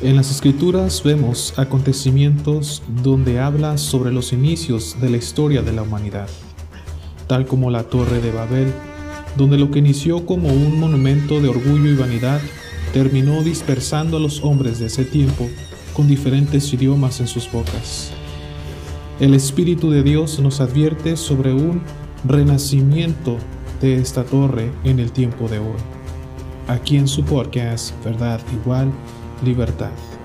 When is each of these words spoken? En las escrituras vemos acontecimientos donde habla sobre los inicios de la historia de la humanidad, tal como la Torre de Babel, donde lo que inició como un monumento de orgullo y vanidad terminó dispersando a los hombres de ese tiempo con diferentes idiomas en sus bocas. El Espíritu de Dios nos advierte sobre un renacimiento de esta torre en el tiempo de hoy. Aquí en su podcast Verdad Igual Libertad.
En 0.00 0.14
las 0.14 0.30
escrituras 0.30 1.02
vemos 1.02 1.54
acontecimientos 1.58 2.84
donde 3.02 3.40
habla 3.40 3.78
sobre 3.78 4.12
los 4.12 4.32
inicios 4.32 4.96
de 5.00 5.10
la 5.10 5.16
historia 5.16 5.62
de 5.62 5.72
la 5.72 5.82
humanidad, 5.82 6.28
tal 7.26 7.46
como 7.46 7.68
la 7.68 7.82
Torre 7.82 8.20
de 8.20 8.30
Babel, 8.30 8.72
donde 9.36 9.58
lo 9.58 9.72
que 9.72 9.80
inició 9.80 10.24
como 10.24 10.50
un 10.50 10.78
monumento 10.78 11.40
de 11.40 11.48
orgullo 11.48 11.90
y 11.90 11.96
vanidad 11.96 12.40
terminó 12.92 13.42
dispersando 13.42 14.18
a 14.18 14.20
los 14.20 14.44
hombres 14.44 14.78
de 14.78 14.86
ese 14.86 15.04
tiempo 15.04 15.48
con 15.94 16.06
diferentes 16.06 16.72
idiomas 16.72 17.18
en 17.18 17.26
sus 17.26 17.50
bocas. 17.50 18.12
El 19.18 19.34
Espíritu 19.34 19.90
de 19.90 20.04
Dios 20.04 20.38
nos 20.38 20.60
advierte 20.60 21.16
sobre 21.16 21.52
un 21.52 21.82
renacimiento 22.24 23.36
de 23.80 23.96
esta 23.96 24.24
torre 24.24 24.70
en 24.84 24.98
el 24.98 25.12
tiempo 25.12 25.48
de 25.48 25.58
hoy. 25.58 25.78
Aquí 26.66 26.96
en 26.96 27.08
su 27.08 27.24
podcast 27.24 27.92
Verdad 28.04 28.40
Igual 28.52 28.90
Libertad. 29.44 30.17